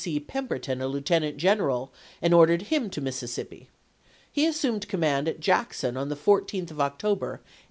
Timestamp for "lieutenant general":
0.87-1.93